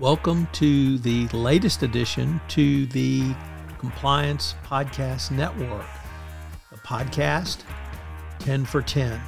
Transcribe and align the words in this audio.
Welcome 0.00 0.48
to 0.52 0.96
the 0.96 1.28
latest 1.28 1.82
addition 1.82 2.40
to 2.48 2.86
the 2.86 3.34
Compliance 3.78 4.54
Podcast 4.64 5.30
Network, 5.30 5.84
a 6.72 6.78
podcast 6.78 7.64
10 8.38 8.64
for 8.64 8.80
10, 8.80 9.20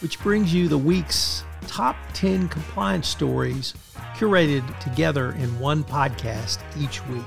which 0.00 0.18
brings 0.20 0.54
you 0.54 0.66
the 0.66 0.78
week's 0.78 1.44
top 1.66 1.94
10 2.14 2.48
compliance 2.48 3.06
stories 3.06 3.74
curated 4.16 4.66
together 4.78 5.32
in 5.32 5.60
one 5.60 5.84
podcast 5.84 6.60
each 6.80 7.06
week. 7.08 7.26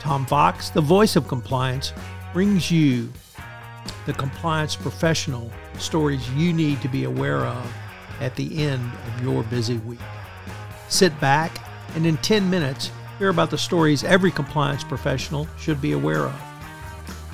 Tom 0.00 0.24
Fox, 0.24 0.70
the 0.70 0.80
voice 0.80 1.14
of 1.14 1.28
compliance, 1.28 1.92
brings 2.32 2.70
you 2.70 3.12
the 4.06 4.14
compliance 4.14 4.74
professional 4.74 5.52
stories 5.78 6.26
you 6.30 6.54
need 6.54 6.80
to 6.80 6.88
be 6.88 7.04
aware 7.04 7.44
of 7.44 7.74
at 8.18 8.34
the 8.34 8.64
end 8.64 8.90
of 9.08 9.22
your 9.22 9.42
busy 9.42 9.76
week. 9.76 10.00
Sit 10.88 11.18
back 11.20 11.64
and 11.94 12.06
in 12.06 12.16
10 12.18 12.48
minutes, 12.48 12.90
hear 13.18 13.28
about 13.28 13.50
the 13.50 13.58
stories 13.58 14.04
every 14.04 14.30
compliance 14.30 14.82
professional 14.82 15.46
should 15.58 15.80
be 15.80 15.92
aware 15.92 16.24
of. 16.24 16.42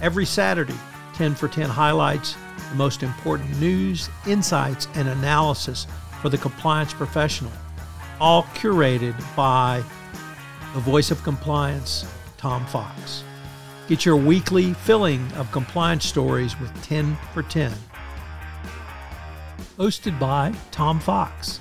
Every 0.02 0.26
Saturday, 0.26 0.74
10 1.14 1.34
for 1.34 1.48
10 1.48 1.68
highlights 1.68 2.36
the 2.70 2.74
most 2.74 3.02
important 3.02 3.60
news, 3.60 4.08
insights, 4.26 4.88
and 4.94 5.08
analysis 5.08 5.86
for 6.20 6.28
the 6.28 6.38
compliance 6.38 6.92
professional, 6.92 7.52
all 8.20 8.42
curated 8.54 9.14
by 9.36 9.82
the 10.74 10.80
voice 10.80 11.10
of 11.12 11.22
compliance, 11.22 12.04
Tom 12.36 12.66
Fox. 12.66 13.22
Get 13.86 14.04
your 14.04 14.16
weekly 14.16 14.72
filling 14.74 15.30
of 15.34 15.52
compliance 15.52 16.06
stories 16.06 16.58
with 16.58 16.72
10 16.82 17.16
for 17.32 17.42
10. 17.42 17.72
Hosted 19.78 20.18
by 20.18 20.52
Tom 20.70 20.98
Fox. 20.98 21.60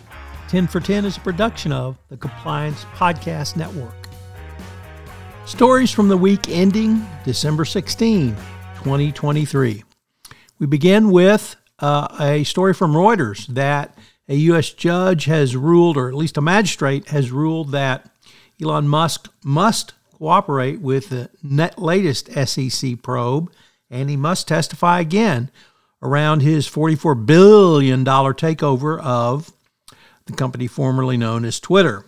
10 0.54 0.68
for 0.68 0.80
10 0.80 1.06
is 1.06 1.18
a 1.18 1.20
production 1.22 1.72
of 1.72 1.98
the 2.10 2.16
Compliance 2.16 2.86
Podcast 2.94 3.56
Network. 3.56 4.08
Stories 5.48 5.90
from 5.90 6.10
the 6.10 6.16
week 6.16 6.48
ending 6.48 7.04
December 7.26 7.66
16, 7.66 8.36
2023. 8.76 9.84
We 10.60 10.68
begin 10.68 11.10
with 11.10 11.56
uh, 11.80 12.08
a 12.20 12.44
story 12.44 12.76
from 12.76 12.94
Reuters 12.94 13.48
that 13.48 13.98
a 14.30 14.36
U.S. 14.36 14.70
judge 14.70 15.26
has 15.26 15.56
ruled, 15.56 15.98
or 15.98 16.08
at 16.08 16.14
least 16.14 16.38
a 16.38 16.42
magistrate 16.42 17.08
has 17.08 17.32
ruled, 17.32 17.72
that 17.72 18.12
Elon 18.62 18.88
Musk 18.88 19.34
must 19.44 19.94
cooperate 20.12 20.82
with 20.82 21.10
the 21.10 21.32
latest 21.80 22.32
SEC 22.32 23.02
probe 23.02 23.52
and 23.90 24.08
he 24.08 24.16
must 24.16 24.48
testify 24.50 25.00
again 25.00 25.50
around 26.04 26.44
his 26.44 26.70
$44 26.70 27.26
billion 27.26 28.06
takeover 28.06 29.02
of 29.02 29.52
the 30.26 30.34
company 30.34 30.68
formerly 30.68 31.18
known 31.18 31.46
as 31.46 31.60
Twitter. 31.60 32.06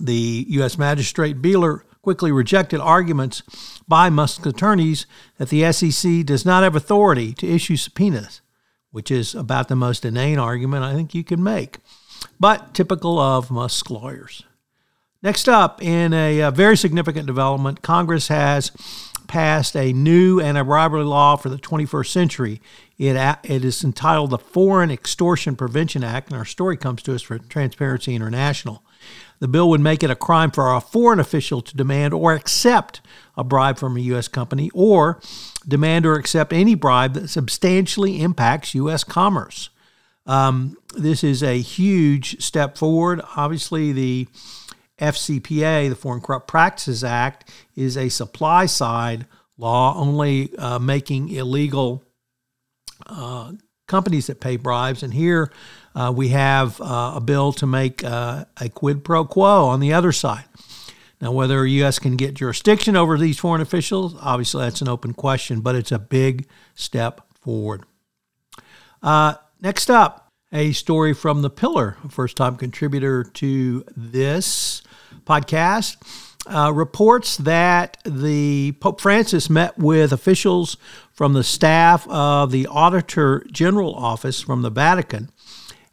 The 0.00 0.44
U.S. 0.48 0.76
Magistrate 0.76 1.40
Beeler 1.40 1.80
quickly 2.02 2.30
rejected 2.30 2.80
arguments 2.80 3.42
by 3.88 4.10
Musk's 4.10 4.46
attorneys 4.46 5.06
that 5.38 5.48
the 5.48 5.72
SEC 5.72 6.24
does 6.24 6.44
not 6.44 6.62
have 6.62 6.76
authority 6.76 7.32
to 7.34 7.48
issue 7.48 7.76
subpoenas, 7.76 8.40
which 8.92 9.10
is 9.10 9.34
about 9.34 9.68
the 9.68 9.74
most 9.74 10.04
inane 10.04 10.38
argument 10.38 10.84
I 10.84 10.94
think 10.94 11.14
you 11.14 11.24
can 11.24 11.42
make, 11.42 11.78
but 12.38 12.74
typical 12.74 13.18
of 13.18 13.50
Musk 13.50 13.90
lawyers. 13.90 14.44
Next 15.22 15.48
up, 15.48 15.82
in 15.82 16.12
a, 16.12 16.40
a 16.40 16.50
very 16.52 16.76
significant 16.76 17.26
development, 17.26 17.82
Congress 17.82 18.28
has 18.28 18.70
passed 19.26 19.76
a 19.76 19.92
new 19.92 20.40
anti-bribery 20.40 21.04
law 21.04 21.36
for 21.36 21.48
the 21.48 21.58
21st 21.58 22.08
century. 22.08 22.60
It, 22.98 23.16
it 23.44 23.64
is 23.64 23.84
entitled 23.84 24.30
the 24.30 24.38
Foreign 24.38 24.90
Extortion 24.90 25.56
Prevention 25.56 26.02
Act, 26.02 26.28
and 26.28 26.38
our 26.38 26.44
story 26.44 26.76
comes 26.76 27.02
to 27.02 27.14
us 27.14 27.22
from 27.22 27.46
Transparency 27.48 28.14
International. 28.14 28.82
The 29.38 29.48
bill 29.48 29.68
would 29.68 29.80
make 29.80 30.02
it 30.02 30.10
a 30.10 30.16
crime 30.16 30.50
for 30.50 30.74
a 30.74 30.80
foreign 30.80 31.20
official 31.20 31.60
to 31.60 31.76
demand 31.76 32.14
or 32.14 32.32
accept 32.32 33.00
a 33.36 33.44
bribe 33.44 33.78
from 33.78 33.96
a 33.96 34.00
U.S. 34.00 34.28
company 34.28 34.70
or 34.72 35.20
demand 35.66 36.06
or 36.06 36.14
accept 36.14 36.52
any 36.52 36.74
bribe 36.74 37.12
that 37.14 37.28
substantially 37.28 38.22
impacts 38.22 38.74
U.S. 38.74 39.04
commerce. 39.04 39.68
Um, 40.26 40.76
this 40.96 41.22
is 41.22 41.42
a 41.42 41.60
huge 41.60 42.42
step 42.42 42.76
forward. 42.76 43.20
Obviously, 43.36 43.92
the 43.92 44.28
FCPA, 44.98 45.88
the 45.88 45.96
Foreign 45.96 46.20
Corrupt 46.20 46.48
Practices 46.48 47.04
Act, 47.04 47.50
is 47.74 47.96
a 47.96 48.08
supply 48.08 48.66
side 48.66 49.26
law 49.58 49.94
only 49.96 50.54
uh, 50.56 50.78
making 50.78 51.30
illegal 51.30 52.02
uh, 53.06 53.52
companies 53.86 54.26
that 54.26 54.40
pay 54.40 54.56
bribes. 54.56 55.02
And 55.02 55.12
here 55.12 55.52
uh, 55.94 56.12
we 56.14 56.28
have 56.28 56.80
uh, 56.80 57.14
a 57.16 57.20
bill 57.20 57.52
to 57.54 57.66
make 57.66 58.04
uh, 58.04 58.44
a 58.60 58.68
quid 58.68 59.04
pro 59.04 59.24
quo 59.24 59.66
on 59.66 59.80
the 59.80 59.92
other 59.92 60.12
side. 60.12 60.44
Now, 61.20 61.32
whether 61.32 61.62
the 61.62 61.70
U.S. 61.70 61.98
can 61.98 62.16
get 62.16 62.34
jurisdiction 62.34 62.94
over 62.94 63.16
these 63.16 63.38
foreign 63.38 63.62
officials, 63.62 64.14
obviously 64.20 64.64
that's 64.64 64.82
an 64.82 64.88
open 64.88 65.14
question, 65.14 65.60
but 65.60 65.74
it's 65.74 65.92
a 65.92 65.98
big 65.98 66.46
step 66.74 67.22
forward. 67.40 67.84
Uh, 69.02 69.34
next 69.62 69.88
up, 69.88 70.25
a 70.56 70.72
story 70.72 71.12
from 71.12 71.42
The 71.42 71.50
Pillar, 71.50 71.98
first 72.08 72.38
time 72.38 72.56
contributor 72.56 73.22
to 73.24 73.84
this 73.94 74.80
podcast, 75.26 75.98
uh, 76.46 76.72
reports 76.72 77.36
that 77.36 77.98
the 78.06 78.72
Pope 78.80 79.02
Francis 79.02 79.50
met 79.50 79.76
with 79.76 80.12
officials 80.12 80.78
from 81.12 81.34
the 81.34 81.44
staff 81.44 82.08
of 82.08 82.52
the 82.52 82.66
Auditor 82.68 83.44
General 83.52 83.94
Office 83.94 84.40
from 84.40 84.62
the 84.62 84.70
Vatican 84.70 85.28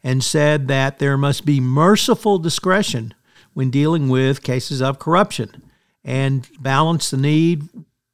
and 0.02 0.24
said 0.24 0.66
that 0.68 0.98
there 0.98 1.18
must 1.18 1.44
be 1.44 1.60
merciful 1.60 2.38
discretion 2.38 3.12
when 3.52 3.70
dealing 3.70 4.08
with 4.08 4.42
cases 4.42 4.80
of 4.80 4.98
corruption 4.98 5.62
and 6.02 6.48
balance 6.58 7.10
the 7.10 7.18
need 7.18 7.68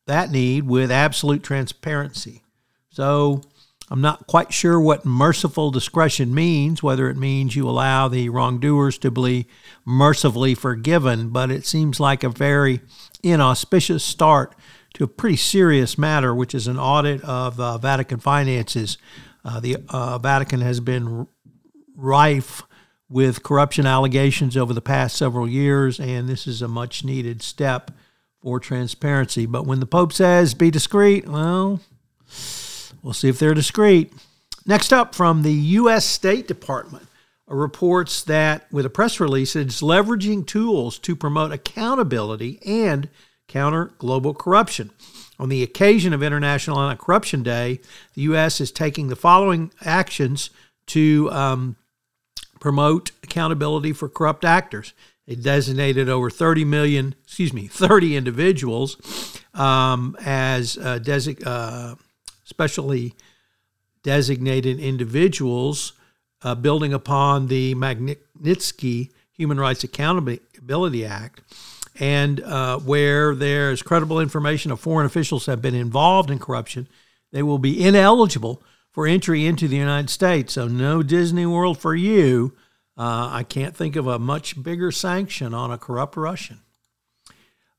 that 0.06 0.32
need 0.32 0.64
with 0.66 0.90
absolute 0.90 1.44
transparency. 1.44 2.42
So 2.90 3.42
I'm 3.90 4.00
not 4.00 4.28
quite 4.28 4.52
sure 4.52 4.80
what 4.80 5.04
merciful 5.04 5.72
discretion 5.72 6.32
means, 6.32 6.80
whether 6.80 7.10
it 7.10 7.16
means 7.16 7.56
you 7.56 7.68
allow 7.68 8.06
the 8.06 8.28
wrongdoers 8.28 8.98
to 8.98 9.10
be 9.10 9.48
mercifully 9.84 10.54
forgiven, 10.54 11.30
but 11.30 11.50
it 11.50 11.66
seems 11.66 11.98
like 11.98 12.22
a 12.22 12.28
very 12.28 12.80
inauspicious 13.24 14.04
start 14.04 14.54
to 14.94 15.04
a 15.04 15.08
pretty 15.08 15.36
serious 15.36 15.98
matter, 15.98 16.32
which 16.32 16.54
is 16.54 16.68
an 16.68 16.78
audit 16.78 17.20
of 17.24 17.58
uh, 17.58 17.78
Vatican 17.78 18.20
finances. 18.20 18.96
Uh, 19.44 19.58
the 19.58 19.78
uh, 19.88 20.18
Vatican 20.18 20.60
has 20.60 20.78
been 20.78 21.26
rife 21.96 22.62
with 23.08 23.42
corruption 23.42 23.86
allegations 23.86 24.56
over 24.56 24.72
the 24.72 24.80
past 24.80 25.16
several 25.16 25.48
years, 25.48 25.98
and 25.98 26.28
this 26.28 26.46
is 26.46 26.62
a 26.62 26.68
much 26.68 27.04
needed 27.04 27.42
step 27.42 27.90
for 28.40 28.60
transparency. 28.60 29.46
But 29.46 29.66
when 29.66 29.80
the 29.80 29.86
Pope 29.86 30.12
says 30.12 30.54
be 30.54 30.70
discreet, 30.70 31.28
well, 31.28 31.80
We'll 33.02 33.14
see 33.14 33.28
if 33.28 33.38
they're 33.38 33.54
discreet. 33.54 34.12
Next 34.66 34.92
up, 34.92 35.14
from 35.14 35.42
the 35.42 35.52
U.S. 35.52 36.04
State 36.04 36.46
Department, 36.46 37.06
reports 37.46 38.22
that 38.24 38.66
with 38.70 38.86
a 38.86 38.90
press 38.90 39.18
release, 39.18 39.56
it's 39.56 39.82
leveraging 39.82 40.46
tools 40.46 40.98
to 41.00 41.16
promote 41.16 41.52
accountability 41.52 42.60
and 42.64 43.08
counter 43.48 43.92
global 43.98 44.34
corruption. 44.34 44.90
On 45.38 45.48
the 45.48 45.62
occasion 45.62 46.12
of 46.12 46.22
International 46.22 46.78
Anti 46.78 47.02
Corruption 47.02 47.42
Day, 47.42 47.80
the 48.14 48.22
U.S. 48.22 48.60
is 48.60 48.70
taking 48.70 49.08
the 49.08 49.16
following 49.16 49.72
actions 49.82 50.50
to 50.88 51.28
um, 51.32 51.76
promote 52.60 53.10
accountability 53.22 53.92
for 53.92 54.08
corrupt 54.08 54.44
actors. 54.44 54.92
It 55.26 55.42
designated 55.42 56.08
over 56.08 56.28
30 56.28 56.64
million, 56.64 57.14
excuse 57.24 57.52
me, 57.52 57.66
30 57.66 58.16
individuals 58.16 59.40
um, 59.54 60.16
as 60.24 60.76
uh, 60.76 60.98
uh, 61.46 61.94
specially 62.50 63.14
designated 64.02 64.78
individuals, 64.78 65.94
uh, 66.42 66.54
building 66.54 66.92
upon 66.92 67.46
the 67.46 67.74
Magnitsky 67.74 69.10
Human 69.32 69.58
Rights 69.58 69.84
Accountability 69.84 71.04
Act, 71.06 71.40
and 71.98 72.40
uh, 72.40 72.78
where 72.78 73.34
there's 73.34 73.82
credible 73.82 74.20
information 74.20 74.70
of 74.70 74.80
foreign 74.80 75.06
officials 75.06 75.46
have 75.46 75.62
been 75.62 75.74
involved 75.74 76.30
in 76.30 76.38
corruption, 76.38 76.88
they 77.32 77.42
will 77.42 77.58
be 77.58 77.82
ineligible 77.82 78.62
for 78.90 79.06
entry 79.06 79.46
into 79.46 79.68
the 79.68 79.76
United 79.76 80.10
States. 80.10 80.54
So, 80.54 80.66
no 80.66 81.02
Disney 81.02 81.46
World 81.46 81.78
for 81.78 81.94
you. 81.94 82.54
Uh, 82.96 83.28
I 83.30 83.44
can't 83.44 83.76
think 83.76 83.96
of 83.96 84.06
a 84.06 84.18
much 84.18 84.62
bigger 84.62 84.90
sanction 84.90 85.54
on 85.54 85.70
a 85.70 85.78
corrupt 85.78 86.16
Russian. 86.16 86.60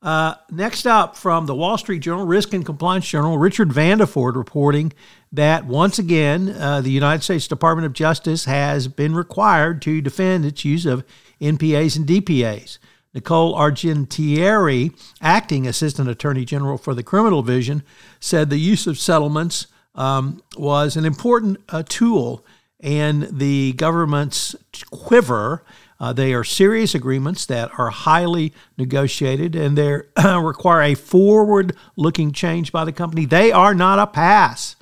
Uh, 0.02 0.34
next 0.50 0.84
up, 0.84 1.16
from 1.16 1.46
the 1.46 1.54
Wall 1.54 1.78
Street 1.78 2.00
Journal, 2.00 2.26
Risk 2.26 2.52
and 2.52 2.66
Compliance 2.66 3.08
Journal, 3.08 3.38
Richard 3.38 3.68
Vanderford 3.68 4.34
reporting 4.34 4.92
that 5.30 5.64
once 5.64 5.98
again, 5.98 6.48
uh, 6.50 6.80
the 6.80 6.90
United 6.90 7.22
States 7.22 7.46
Department 7.46 7.86
of 7.86 7.92
Justice 7.92 8.46
has 8.46 8.88
been 8.88 9.14
required 9.14 9.80
to 9.82 10.00
defend 10.00 10.44
its 10.44 10.64
use 10.64 10.86
of 10.86 11.04
NPAs 11.40 11.96
and 11.96 12.06
DPAs. 12.06 12.78
Nicole 13.14 13.54
Argentieri, 13.54 14.98
acting 15.20 15.66
Assistant 15.68 16.08
Attorney 16.08 16.44
General 16.44 16.78
for 16.78 16.94
the 16.94 17.02
Criminal 17.02 17.42
Division, 17.42 17.82
said 18.18 18.50
the 18.50 18.58
use 18.58 18.86
of 18.86 18.98
settlements 18.98 19.68
um, 19.94 20.42
was 20.56 20.96
an 20.96 21.04
important 21.04 21.58
uh, 21.68 21.82
tool 21.86 22.44
in 22.80 23.28
the 23.30 23.74
government's 23.74 24.56
quiver 24.90 25.64
Uh, 26.02 26.12
they 26.12 26.34
are 26.34 26.42
serious 26.42 26.96
agreements 26.96 27.46
that 27.46 27.70
are 27.78 27.90
highly 27.90 28.52
negotiated 28.76 29.54
and 29.54 29.78
they 29.78 30.00
require 30.42 30.82
a 30.82 30.96
forward 30.96 31.76
looking 31.94 32.32
change 32.32 32.72
by 32.72 32.84
the 32.84 32.90
company. 32.90 33.24
They 33.24 33.52
are 33.52 33.72
not 33.72 34.00
a 34.00 34.08
pass. 34.08 34.74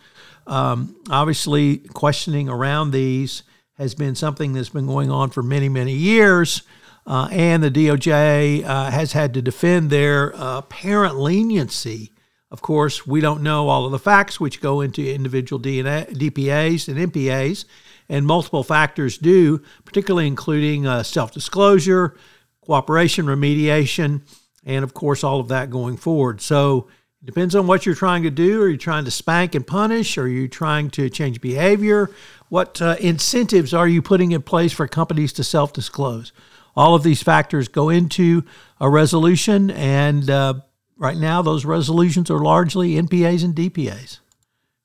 Um, 0.47 0.97
obviously, 1.11 1.77
questioning 1.93 2.49
around 2.49 2.93
these 2.93 3.43
has 3.75 3.95
been 3.95 4.15
something 4.15 4.55
that's 4.55 4.71
been 4.71 4.87
going 4.87 5.11
on 5.11 5.29
for 5.29 5.43
many, 5.43 5.69
many 5.69 5.93
years. 5.93 6.63
Uh, 7.07 7.29
and 7.31 7.63
the 7.63 7.71
DOJ 7.71 8.65
uh, 8.65 8.91
has 8.91 9.13
had 9.13 9.35
to 9.35 9.43
defend 9.43 9.91
their 9.91 10.35
uh, 10.35 10.61
apparent 10.61 11.17
leniency. 11.17 12.13
Of 12.51 12.63
course, 12.63 13.07
we 13.07 13.21
don't 13.21 13.43
know 13.43 13.69
all 13.69 13.85
of 13.85 13.93
the 13.93 13.99
facts 13.99 14.41
which 14.41 14.63
go 14.63 14.81
into 14.81 15.07
individual 15.07 15.61
DNA, 15.61 16.11
DPAs 16.15 16.89
and 16.89 17.13
NPAs, 17.13 17.67
and 18.11 18.27
multiple 18.27 18.65
factors 18.65 19.17
do, 19.17 19.62
particularly 19.85 20.27
including 20.27 20.87
uh, 20.87 21.03
self 21.03 21.33
disclosure, 21.33 22.17
cooperation, 22.61 23.25
remediation, 23.25 24.23
and 24.67 24.85
of 24.85 24.93
course, 24.93 25.25
all 25.25 25.41
of 25.41 25.49
that 25.49 25.71
going 25.71 25.97
forward. 25.97 26.43
So 26.43 26.89
it 27.23 27.27
depends 27.27 27.55
on 27.55 27.69
what 27.69 27.87
you're 27.87 27.95
trying 27.95 28.25
to 28.25 28.31
do. 28.31 28.61
Are 28.62 28.69
you 28.69 28.77
trying 28.77 29.05
to 29.05 29.11
spank 29.12 29.55
and 29.55 29.67
punish? 29.67 30.19
Are 30.19 30.29
you 30.29 30.49
trying 30.49 30.91
to 30.91 31.09
change 31.09 31.41
behavior? 31.41 32.11
What 32.49 32.83
uh, 32.83 32.97
incentives 32.99 33.73
are 33.73 33.89
you 33.89 34.03
putting 34.03 34.33
in 34.33 34.43
place 34.43 34.73
for 34.73 34.89
companies 34.89 35.33
to 35.35 35.45
self 35.45 35.73
disclose? 35.73 36.33
All 36.75 36.97
of 36.97 37.05
these 37.05 37.23
factors 37.23 37.69
go 37.69 37.91
into 37.91 38.45
a 38.81 38.91
resolution, 38.91 39.71
and 39.71 40.29
uh, 40.29 40.55
right 40.97 41.17
now, 41.17 41.43
those 41.43 41.65
resolutions 41.65 42.29
are 42.29 42.41
largely 42.41 42.95
NPAs 42.95 43.45
and 43.45 43.55
DPAs. 43.55 44.19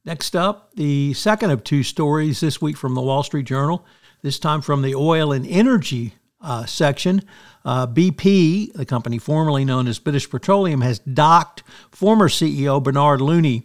Next 0.06 0.36
up, 0.36 0.70
the 0.76 1.14
second 1.14 1.50
of 1.50 1.64
two 1.64 1.82
stories 1.82 2.40
this 2.40 2.62
week 2.62 2.78
from 2.78 2.94
the 2.94 3.02
Wall 3.02 3.24
Street 3.24 3.48
Journal, 3.48 3.84
this 4.22 4.38
time 4.38 4.62
from 4.62 4.84
the 4.84 4.94
oil 4.94 5.32
and 5.32 5.48
energy 5.48 6.14
uh, 6.40 6.68
section. 6.68 7.24
Uh, 7.66 7.88
BP, 7.88 8.72
the 8.74 8.86
company 8.86 9.18
formerly 9.18 9.66
known 9.66 9.88
as 9.88 9.98
British 9.98 10.30
Petroleum, 10.30 10.82
has 10.82 11.00
docked 11.00 11.64
former 11.90 12.30
CEO 12.30 12.82
Bernard 12.84 13.20
Looney 13.20 13.64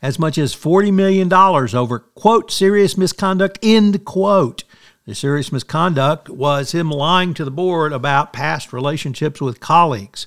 as 0.00 0.18
much 0.18 0.38
as 0.38 0.56
$40 0.56 0.94
million 0.94 1.30
over, 1.30 1.98
quote, 1.98 2.50
serious 2.50 2.96
misconduct, 2.96 3.58
end 3.62 4.06
quote. 4.06 4.64
The 5.04 5.14
serious 5.14 5.52
misconduct 5.52 6.30
was 6.30 6.72
him 6.72 6.88
lying 6.88 7.34
to 7.34 7.44
the 7.44 7.50
board 7.50 7.92
about 7.92 8.32
past 8.32 8.72
relationships 8.72 9.42
with 9.42 9.60
colleagues. 9.60 10.26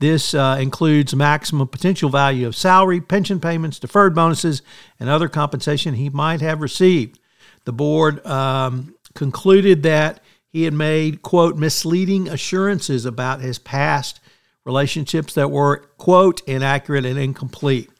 This 0.00 0.32
uh, 0.32 0.56
includes 0.58 1.14
maximum 1.14 1.68
potential 1.68 2.08
value 2.08 2.46
of 2.46 2.56
salary, 2.56 3.02
pension 3.02 3.38
payments, 3.38 3.78
deferred 3.78 4.14
bonuses, 4.14 4.62
and 4.98 5.10
other 5.10 5.28
compensation 5.28 5.94
he 5.94 6.08
might 6.08 6.40
have 6.40 6.62
received. 6.62 7.20
The 7.66 7.72
board 7.72 8.26
um, 8.26 8.94
concluded 9.14 9.82
that 9.82 10.22
he 10.48 10.64
had 10.64 10.72
made, 10.72 11.20
quote, 11.20 11.56
misleading 11.56 12.28
assurances 12.28 13.04
about 13.04 13.42
his 13.42 13.58
past 13.58 14.20
relationships 14.64 15.34
that 15.34 15.50
were, 15.50 15.90
quote, 15.98 16.40
inaccurate 16.48 17.04
and 17.04 17.18
incomplete. 17.18 17.90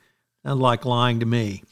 Sounds 0.42 0.58
like 0.58 0.86
lying 0.86 1.20
to 1.20 1.26
me. 1.26 1.62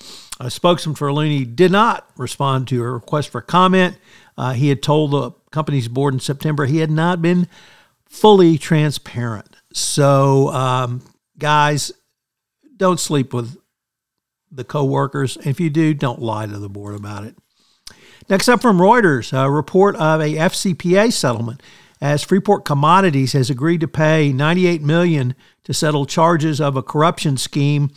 A 0.40 0.50
spokesman 0.50 0.94
for 0.94 1.10
Looney 1.10 1.46
did 1.46 1.72
not 1.72 2.06
respond 2.18 2.68
to 2.68 2.82
a 2.82 2.90
request 2.90 3.30
for 3.30 3.40
comment. 3.40 3.96
Uh, 4.36 4.52
he 4.52 4.68
had 4.68 4.82
told 4.82 5.10
the 5.10 5.30
company's 5.50 5.88
board 5.88 6.12
in 6.12 6.20
September 6.20 6.66
he 6.66 6.78
had 6.78 6.90
not 6.90 7.22
been 7.22 7.48
fully 8.04 8.58
transparent. 8.58 9.56
So, 9.72 10.48
um, 10.48 11.02
guys, 11.38 11.92
don't 12.76 13.00
sleep 13.00 13.34
with 13.34 13.56
the 14.50 14.64
coworkers. 14.64 15.36
If 15.44 15.60
you 15.60 15.70
do, 15.70 15.94
don't 15.94 16.20
lie 16.20 16.46
to 16.46 16.58
the 16.58 16.68
board 16.68 16.94
about 16.94 17.24
it. 17.24 17.36
Next 18.28 18.48
up 18.48 18.60
from 18.60 18.78
Reuters, 18.78 19.32
a 19.32 19.50
report 19.50 19.96
of 19.96 20.20
a 20.20 20.34
FCPA 20.34 21.12
settlement 21.12 21.62
as 22.00 22.24
Freepoint 22.24 22.64
Commodities 22.64 23.32
has 23.32 23.50
agreed 23.50 23.80
to 23.80 23.88
pay 23.88 24.32
98 24.32 24.82
million 24.82 25.34
to 25.64 25.74
settle 25.74 26.06
charges 26.06 26.60
of 26.60 26.76
a 26.76 26.82
corruption 26.82 27.36
scheme 27.36 27.90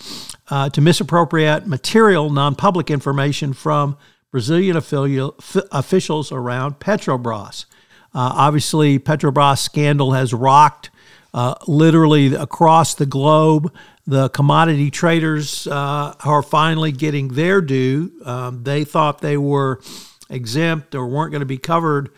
uh, 0.50 0.70
to 0.70 0.82
misappropriate 0.82 1.68
material 1.68 2.30
non-public 2.30 2.90
information 2.90 3.54
from 3.54 3.98
Brazilian 4.32 4.78
f- 4.78 5.56
officials 5.72 6.32
around 6.32 6.80
Petrobras. 6.80 7.66
Uh, 8.14 8.32
obviously, 8.36 8.98
Petrobras 8.98 9.60
scandal 9.60 10.14
has 10.14 10.34
rocked 10.34 10.90
uh, 11.34 11.56
literally 11.68 12.34
across 12.34 12.96
the 12.96 13.06
globe. 13.06 13.74
The 14.06 14.30
commodity 14.30 14.92
traders 14.92 15.68
uh, 15.68 16.16
are 16.24 16.42
finally 16.42 16.92
getting 16.92 17.30
their 17.30 17.62
due. 17.62 18.12
Um, 18.26 18.64
they 18.64 18.84
thought 18.84 19.22
they 19.22 19.38
were 19.38 19.82
exempt 20.30 20.96
or 20.96 21.08
weren't 21.08 21.32
going 21.32 21.42
to 21.42 21.46
be 21.46 21.58
covered 21.58 22.10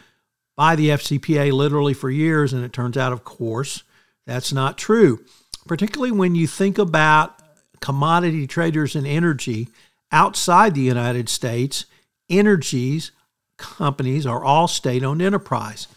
by 0.55 0.75
the 0.75 0.89
FCPA 0.89 1.51
literally 1.51 1.93
for 1.93 2.09
years, 2.09 2.53
and 2.53 2.63
it 2.63 2.73
turns 2.73 2.95
out, 2.95 3.11
of 3.11 3.23
course, 3.23 3.83
that's 4.25 4.53
not 4.53 4.77
true. 4.77 5.23
Particularly 5.67 6.11
when 6.11 6.35
you 6.35 6.45
think 6.45 6.77
about 6.77 7.39
commodity 7.81 8.47
traders 8.47 8.95
and 8.95 9.07
energy 9.07 9.69
outside 10.11 10.75
the 10.75 10.81
United 10.81 11.27
States, 11.27 11.85
energies 12.29 13.11
companies 13.57 14.25
are 14.25 14.43
all 14.43 14.67
state 14.67 15.03
owned 15.03 15.21
enterprise. 15.21 15.87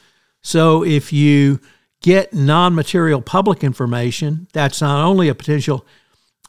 So 0.43 0.85
if 0.85 1.13
you 1.13 1.61
get 2.03 2.33
non 2.33 2.75
material 2.75 3.21
public 3.21 3.65
information, 3.65 4.49
that's 4.53 4.81
not 4.81 5.05
only 5.05 5.29
a 5.29 5.35
potential 5.35 5.87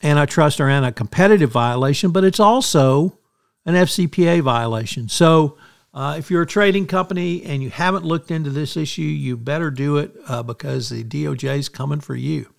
antitrust 0.04 0.60
or 0.60 0.70
anti 0.70 0.92
competitive 0.92 1.52
violation, 1.52 2.12
but 2.12 2.24
it's 2.24 2.40
also 2.40 3.18
an 3.66 3.76
FCPA 3.76 4.42
violation. 4.42 5.10
So 5.10 5.58
uh, 5.94 6.16
if 6.18 6.30
you're 6.30 6.44
a 6.44 6.48
trading 6.48 6.88
company 6.88 7.44
and 7.44 7.62
you 7.62 7.70
haven't 7.70 8.06
looked 8.06 8.32
into 8.32 8.50
this 8.50 8.78
issue, 8.78 9.02
you 9.02 9.36
better 9.36 9.72
do 9.72 9.98
it 9.98 10.16
uh, 10.28 10.44
because 10.44 10.90
the 10.90 11.04
DOJ 11.04 11.58
is 11.58 11.70
coming 11.70 12.00
for 12.00 12.16
you. 12.16 12.54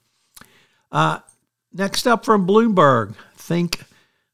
Uh, 0.91 1.21
next 1.73 2.07
up 2.07 2.25
from 2.25 2.47
Bloomberg, 2.47 3.15
think 3.37 3.85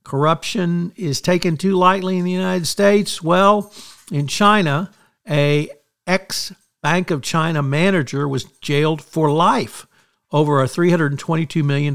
corruption 0.05 0.93
is 0.97 1.21
taken 1.21 1.57
too 1.57 1.75
lightly 1.75 2.19
in 2.19 2.25
the 2.25 2.31
United 2.31 2.67
States. 2.67 3.23
Well, 3.23 3.73
in 4.11 4.27
China, 4.27 4.91
a 5.29 5.69
ex 6.07 6.53
Bank 6.85 7.11
of 7.11 7.21
China 7.23 7.63
manager 7.63 8.29
was 8.29 8.45
jailed 8.45 9.01
for 9.01 9.33
life 9.33 9.87
over 10.31 10.63
a 10.63 10.67
$322 10.67 11.65
million 11.65 11.95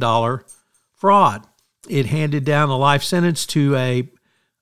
fraud. 0.96 1.46
It 1.88 2.08
handed 2.08 2.44
down 2.44 2.70
a 2.70 2.76
life 2.76 3.04
sentence 3.04 3.46
to 3.46 3.76
a 3.76 4.10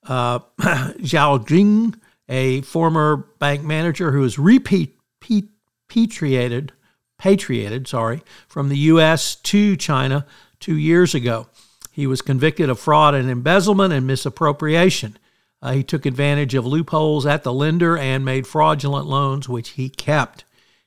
uh, 0.06 0.39
Zhao 0.59 1.47
Jing, 1.47 1.95
a 2.27 2.59
former 2.63 3.25
bank 3.39 3.63
manager 3.63 4.12
who 4.12 4.19
was 4.19 4.38
repatriated, 4.38 6.74
patriated, 7.18 7.88
sorry, 7.88 8.21
from 8.50 8.67
the 8.67 8.79
U.S. 8.79 9.36
to 9.36 9.77
China 9.77 10.25
two 10.60 10.75
years 10.75 11.15
ago. 11.15 11.48
He 11.93 12.05
was 12.05 12.22
convicted 12.22 12.69
of 12.69 12.77
fraud 12.77 13.15
and 13.15 13.29
embezzlement 13.29 13.93
and 13.93 14.05
misappropriation. 14.05 15.17
Uh, 15.62 15.74
he 15.74 15.84
took 15.84 16.06
advantage 16.06 16.54
of 16.54 16.66
loopholes 16.66 17.26
at 17.26 17.44
the 17.44 17.54
lender 17.54 17.98
and 17.98 18.24
made 18.24 18.46
fraudulent 18.46 19.08
loans, 19.08 19.50
which 19.50 19.70
he 19.70 19.90
kept. 19.90 20.46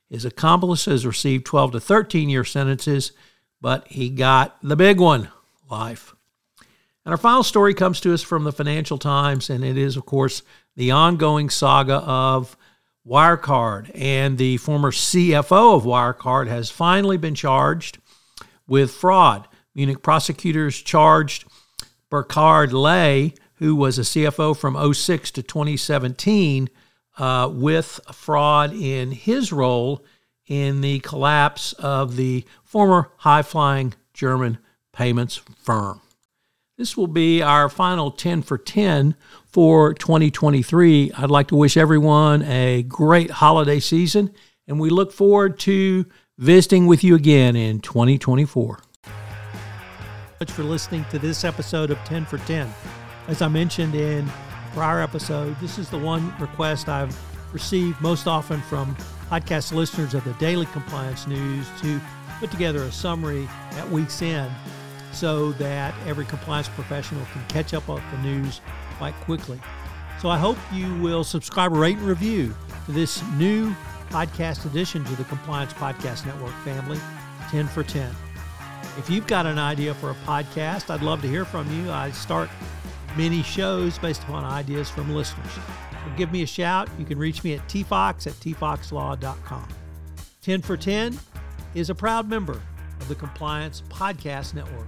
His 0.09 0.25
accomplices 0.25 1.05
received 1.05 1.45
12 1.45 1.73
to 1.73 1.79
13 1.79 2.29
year 2.29 2.43
sentences, 2.43 3.11
but 3.59 3.87
he 3.87 4.09
got 4.09 4.57
the 4.61 4.75
big 4.75 4.99
one 4.99 5.29
life. 5.69 6.15
And 7.05 7.11
our 7.11 7.17
final 7.17 7.43
story 7.43 7.73
comes 7.73 7.99
to 8.01 8.13
us 8.13 8.21
from 8.21 8.43
the 8.43 8.51
Financial 8.51 8.97
Times, 8.97 9.49
and 9.49 9.63
it 9.63 9.77
is, 9.77 9.97
of 9.97 10.05
course, 10.05 10.43
the 10.75 10.91
ongoing 10.91 11.49
saga 11.49 11.95
of 11.95 12.55
Wirecard. 13.07 13.89
And 13.95 14.37
the 14.37 14.57
former 14.57 14.91
CFO 14.91 15.75
of 15.75 15.83
Wirecard 15.83 16.47
has 16.47 16.69
finally 16.69 17.17
been 17.17 17.35
charged 17.35 17.97
with 18.67 18.91
fraud. 18.91 19.47
Munich 19.73 20.03
prosecutors 20.03 20.79
charged 20.79 21.45
Burkhard 22.09 22.73
Ley 22.73 23.33
who 23.61 23.75
was 23.75 23.99
a 23.99 24.01
CFO 24.01 24.57
from 24.57 24.93
06 24.93 25.29
to 25.29 25.43
2017, 25.43 26.67
uh, 27.19 27.47
with 27.53 27.99
fraud 28.11 28.73
in 28.73 29.11
his 29.11 29.53
role 29.53 30.03
in 30.47 30.81
the 30.81 30.99
collapse 31.01 31.71
of 31.73 32.15
the 32.15 32.43
former 32.63 33.11
high 33.17 33.43
flying 33.43 33.93
German 34.15 34.57
payments 34.93 35.37
firm. 35.61 36.01
This 36.79 36.97
will 36.97 37.05
be 37.05 37.43
our 37.43 37.69
final 37.69 38.09
10 38.09 38.41
for 38.41 38.57
10 38.57 39.15
for 39.45 39.93
2023. 39.93 41.11
I'd 41.15 41.29
like 41.29 41.49
to 41.49 41.55
wish 41.55 41.77
everyone 41.77 42.41
a 42.41 42.81
great 42.81 43.29
holiday 43.29 43.79
season, 43.79 44.33
and 44.67 44.79
we 44.79 44.89
look 44.89 45.13
forward 45.13 45.59
to 45.59 46.07
visiting 46.39 46.87
with 46.87 47.03
you 47.03 47.13
again 47.13 47.55
in 47.55 47.79
2024. 47.79 48.79
Much 50.39 50.51
for 50.51 50.63
listening 50.63 51.05
to 51.11 51.19
this 51.19 51.43
episode 51.43 51.91
of 51.91 51.99
10 52.05 52.25
for 52.25 52.39
10. 52.39 52.67
As 53.27 53.41
I 53.41 53.47
mentioned 53.47 53.95
in 53.95 54.29
prior 54.73 54.99
episode, 54.99 55.59
this 55.59 55.77
is 55.77 55.89
the 55.89 55.97
one 55.97 56.33
request 56.39 56.89
I've 56.89 57.15
received 57.53 58.01
most 58.01 58.27
often 58.27 58.61
from 58.61 58.95
podcast 59.29 59.73
listeners 59.73 60.13
of 60.13 60.23
the 60.23 60.33
Daily 60.33 60.65
Compliance 60.67 61.27
News 61.27 61.67
to 61.81 62.01
put 62.39 62.49
together 62.51 62.81
a 62.83 62.91
summary 62.91 63.47
at 63.73 63.89
week's 63.89 64.21
end 64.21 64.51
so 65.13 65.51
that 65.53 65.93
every 66.07 66.25
compliance 66.25 66.67
professional 66.69 67.23
can 67.31 67.45
catch 67.47 67.73
up 67.73 67.87
on 67.89 68.01
the 68.11 68.17
news 68.23 68.59
quite 68.97 69.13
quickly. 69.15 69.59
So 70.19 70.29
I 70.29 70.37
hope 70.37 70.57
you 70.73 70.93
will 70.99 71.23
subscribe, 71.23 71.71
rate, 71.73 71.97
and 71.97 72.07
review 72.07 72.55
to 72.85 72.91
this 72.91 73.23
new 73.33 73.73
podcast 74.09 74.65
addition 74.65 75.03
to 75.05 75.15
the 75.15 75.23
Compliance 75.25 75.73
Podcast 75.73 76.25
Network 76.25 76.53
family, 76.63 76.99
10 77.49 77.67
for 77.67 77.83
10. 77.83 78.09
If 78.97 79.09
you've 79.09 79.27
got 79.27 79.45
an 79.45 79.59
idea 79.59 79.93
for 79.93 80.09
a 80.11 80.15
podcast, 80.25 80.89
I'd 80.89 81.01
love 81.01 81.21
to 81.21 81.27
hear 81.27 81.45
from 81.45 81.71
you. 81.71 81.91
I 81.91 82.11
start 82.11 82.49
many 83.17 83.43
shows 83.43 83.97
based 83.97 84.23
upon 84.23 84.43
ideas 84.43 84.89
from 84.89 85.13
listeners. 85.13 85.51
So 85.53 85.61
give 86.17 86.31
me 86.31 86.43
a 86.43 86.47
shout. 86.47 86.89
You 86.97 87.05
can 87.05 87.17
reach 87.17 87.43
me 87.43 87.53
at 87.53 87.67
tfox 87.67 88.27
at 88.27 88.33
tfoxlaw.com. 88.33 89.67
10 90.41 90.61
for 90.61 90.77
10 90.77 91.19
is 91.75 91.89
a 91.89 91.95
proud 91.95 92.27
member 92.29 92.59
of 92.99 93.07
the 93.07 93.15
Compliance 93.15 93.83
Podcast 93.89 94.53
Network. 94.53 94.87